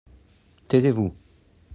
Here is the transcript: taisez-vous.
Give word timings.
taisez-vous. 0.69 1.13